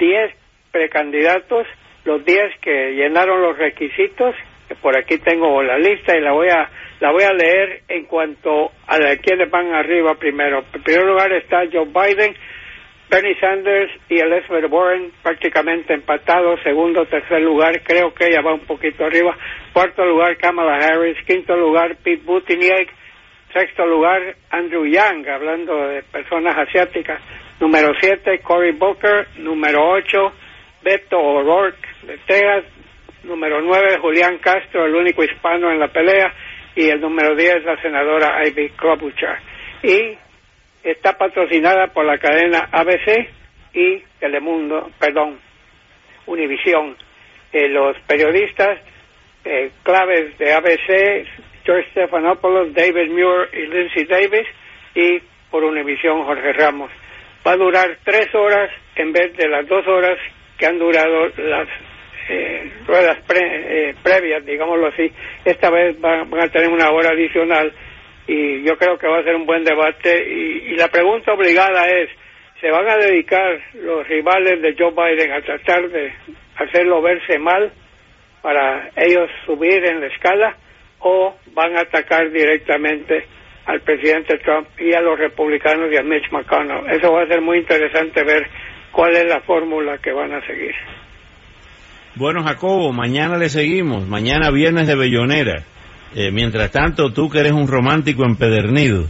10 0.03 0.31
precandidatos, 0.71 1.65
los 2.03 2.25
10 2.25 2.59
que 2.61 2.91
llenaron 2.91 3.41
los 3.41 3.57
requisitos, 3.57 4.35
por 4.81 4.97
aquí 4.97 5.17
tengo 5.19 5.61
la 5.63 5.77
lista 5.77 6.17
y 6.17 6.21
la 6.21 6.33
voy 6.33 6.49
a 6.49 6.69
la 6.99 7.11
voy 7.11 7.23
a 7.23 7.33
leer 7.33 7.81
en 7.87 8.05
cuanto 8.05 8.71
a 8.87 8.97
de 8.97 9.17
quienes 9.19 9.49
van 9.49 9.73
arriba 9.73 10.15
primero. 10.15 10.63
En 10.73 10.83
primer 10.83 11.05
lugar 11.05 11.31
está 11.33 11.63
Joe 11.71 11.85
Biden, 11.85 12.33
Bernie 13.09 13.39
Sanders 13.39 13.91
y 14.09 14.19
Elizabeth 14.19 14.71
Warren 14.71 15.11
prácticamente 15.21 15.93
empatados. 15.93 16.59
Segundo, 16.63 17.05
tercer 17.05 17.41
lugar, 17.41 17.81
creo 17.83 18.13
que 18.13 18.27
ella 18.27 18.41
va 18.41 18.53
un 18.53 18.65
poquito 18.65 19.05
arriba. 19.05 19.37
Cuarto 19.73 20.05
lugar, 20.05 20.37
Kamala 20.37 20.77
Harris. 20.77 21.17
Quinto 21.25 21.55
lugar, 21.55 21.95
Pete 22.03 22.23
Buttigieg. 22.25 22.89
Sexto 23.53 23.85
lugar, 23.85 24.35
Andrew 24.49 24.85
Yang, 24.85 25.29
hablando 25.29 25.87
de 25.87 26.03
personas 26.03 26.57
asiáticas. 26.57 27.21
Número 27.59 27.93
7, 27.99 28.39
Cory 28.39 28.71
Booker. 28.71 29.27
Número 29.37 29.89
8, 29.91 30.33
Beto 30.83 31.19
O'Rourke 31.19 31.87
de 32.03 32.17
Texas. 32.25 32.65
Número 33.23 33.61
9, 33.61 33.99
Julián 34.01 34.37
Castro, 34.39 34.85
el 34.85 34.95
único 34.95 35.23
hispano 35.23 35.71
en 35.71 35.79
la 35.79 35.87
pelea. 35.87 36.33
Y 36.75 36.89
el 36.89 36.99
número 36.99 37.35
10, 37.35 37.63
la 37.63 37.81
senadora 37.81 38.45
Ivy 38.47 38.69
Klobuchar. 38.71 39.39
Y 39.83 40.17
está 40.83 41.17
patrocinada 41.17 41.87
por 41.87 42.05
la 42.05 42.17
cadena 42.17 42.67
ABC 42.71 43.29
y 43.73 43.99
Telemundo, 44.19 44.89
perdón, 44.99 45.39
Univisión. 46.25 46.95
Eh, 47.51 47.69
los 47.69 47.97
periodistas 48.07 48.79
eh, 49.45 49.71
claves 49.83 50.37
de 50.37 50.53
ABC, 50.53 51.27
George 51.63 51.89
Stephanopoulos, 51.91 52.73
David 52.73 53.11
Muir 53.11 53.49
y 53.53 53.67
Lindsay 53.67 54.05
Davis, 54.05 54.47
y 54.95 55.19
por 55.51 55.63
Univisión 55.63 56.23
Jorge 56.23 56.53
Ramos 56.53 56.89
va 57.45 57.51
a 57.53 57.57
durar 57.57 57.97
tres 58.03 58.33
horas 58.33 58.69
en 58.95 59.11
vez 59.11 59.35
de 59.35 59.47
las 59.47 59.67
dos 59.67 59.85
horas 59.87 60.17
que 60.57 60.65
han 60.65 60.79
durado 60.79 61.27
las 61.37 61.67
eh, 62.29 62.71
ruedas 62.85 63.17
eh, 63.29 63.93
previas, 64.01 64.45
digámoslo 64.45 64.87
así. 64.87 65.11
Esta 65.43 65.69
vez 65.69 65.99
van, 65.99 66.33
a 66.39 66.47
tener 66.47 66.69
una 66.69 66.89
hora 66.91 67.09
adicional 67.09 67.73
y 68.27 68.63
yo 68.63 68.77
creo 68.77 68.97
que 68.97 69.07
va 69.07 69.19
a 69.19 69.23
ser 69.23 69.35
un 69.35 69.45
buen 69.45 69.63
debate. 69.63 70.23
Y, 70.25 70.75
la 70.75 70.87
pregunta 70.87 71.33
obligada 71.33 71.87
es, 71.87 72.09
¿se 72.61 72.71
van 72.71 72.89
a 72.89 72.97
dedicar 72.97 73.59
los 73.73 74.07
rivales 74.07 74.61
de 74.61 74.75
Joe 74.77 74.91
Biden 74.91 75.31
a 75.33 75.41
tratar 75.41 75.89
de 75.89 76.13
hacerlo 76.55 77.01
verse 77.01 77.37
mal 77.39 77.71
para 78.41 78.89
ellos 78.95 79.29
subir 79.45 79.83
en 79.85 80.01
la 80.01 80.07
escala 80.07 80.55
o 80.99 81.35
van 81.53 81.75
a 81.77 81.81
atacar 81.81 82.31
directamente 82.31 83.25
al 83.65 83.81
presidente 83.81 84.37
Trump 84.39 84.67
y 84.79 84.93
a 84.93 85.01
los 85.01 85.17
republicanos 85.17 85.91
y 85.91 85.97
a 85.97 86.03
Mitch 86.03 86.31
McConnell. 86.31 86.89
Eso 86.91 87.11
va 87.11 87.23
a 87.23 87.27
ser 87.27 87.41
muy 87.41 87.59
interesante 87.59 88.23
ver 88.23 88.47
cuál 88.91 89.15
es 89.15 89.25
la 89.25 89.41
fórmula 89.41 89.97
que 89.97 90.11
van 90.11 90.33
a 90.33 90.45
seguir. 90.45 90.73
Bueno, 92.15 92.43
Jacobo, 92.43 92.93
mañana 92.93 93.37
le 93.37 93.49
seguimos, 93.49 94.07
mañana 94.07 94.51
viernes 94.51 94.87
de 94.87 94.95
Bellonera. 94.95 95.63
Eh, 96.15 96.29
mientras 96.31 96.69
tanto, 96.71 97.11
tú 97.11 97.29
que 97.29 97.39
eres 97.39 97.53
un 97.53 97.67
romántico 97.67 98.23
empedernido, 98.23 99.07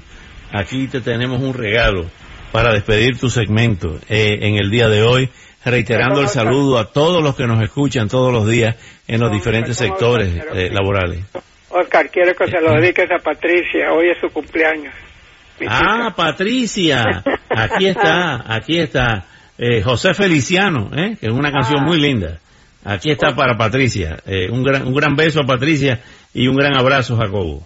aquí 0.53 0.87
te 0.87 1.01
tenemos 1.01 1.41
un 1.41 1.53
regalo 1.53 2.05
para 2.53 2.71
despedir 2.71 3.17
tu 3.19 3.29
segmento 3.29 3.99
eh, 4.07 4.39
en 4.43 4.55
el 4.55 4.69
día 4.69 4.87
de 4.87 5.01
hoy, 5.01 5.27
reiterando 5.65 6.21
el 6.21 6.29
saludo 6.29 6.77
a 6.77 6.93
todos 6.93 7.21
los 7.21 7.35
que 7.35 7.45
nos 7.45 7.61
escuchan 7.61 8.07
todos 8.07 8.31
los 8.31 8.47
días 8.47 8.77
en 9.07 9.19
los 9.19 9.31
diferentes 9.31 9.75
sectores 9.75 10.29
eh, 10.53 10.69
laborales. 10.71 11.25
Oscar, 11.73 12.09
quiero 12.09 12.35
que 12.35 12.47
se 12.47 12.61
lo 12.61 12.73
dediques 12.73 13.09
a 13.11 13.17
Patricia. 13.17 13.91
Hoy 13.91 14.09
es 14.09 14.17
su 14.19 14.29
cumpleaños. 14.29 14.93
Ah, 15.67 16.13
Patricia. 16.15 17.23
Aquí 17.49 17.87
está, 17.87 18.43
aquí 18.55 18.77
está. 18.77 19.25
Eh, 19.57 19.81
José 19.81 20.13
Feliciano, 20.13 20.89
¿eh? 20.95 21.15
que 21.19 21.27
es 21.27 21.31
una 21.31 21.51
canción 21.51 21.81
ah. 21.81 21.85
muy 21.85 21.99
linda. 21.99 22.39
Aquí 22.83 23.11
está 23.11 23.35
para 23.35 23.55
Patricia. 23.57 24.17
Eh, 24.25 24.49
un, 24.51 24.63
gran, 24.63 24.85
un 24.85 24.93
gran 24.93 25.15
beso 25.15 25.41
a 25.41 25.45
Patricia 25.45 25.99
y 26.33 26.47
un 26.47 26.55
gran 26.55 26.77
abrazo, 26.77 27.15
Jacobo. 27.17 27.65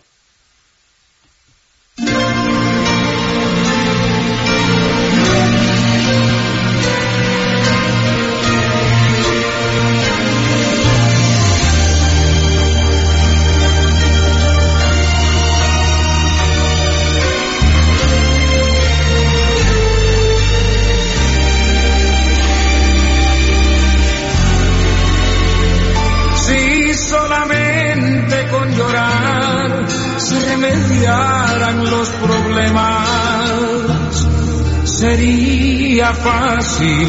fácil. 36.24 37.08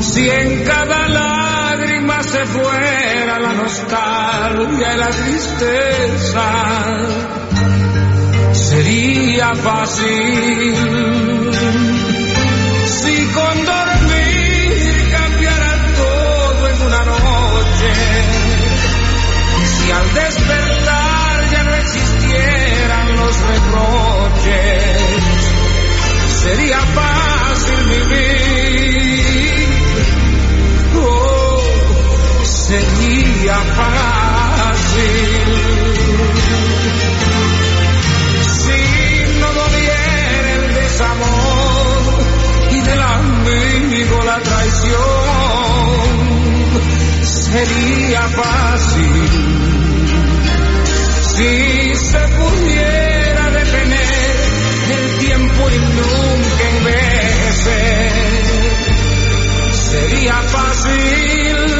Si 0.00 0.28
en 0.28 0.64
cada 0.64 1.08
lágrima 1.08 2.22
se 2.22 2.44
fuera 2.46 3.38
la 3.40 3.52
nostalgia 3.52 4.94
y 4.94 4.98
la 4.98 5.10
tristeza, 5.10 6.50
sería 8.52 9.54
fácil 9.54 11.37
sería 47.58 48.22
fácil 48.28 49.12
si 51.34 51.94
se 51.94 52.18
pudiera 52.38 53.50
detener 53.50 54.36
el 54.96 55.18
tiempo 55.18 55.70
y 55.70 55.78
nunca 55.78 56.64
envejecer. 56.76 58.12
Sería 59.72 60.34
fácil. 60.42 61.77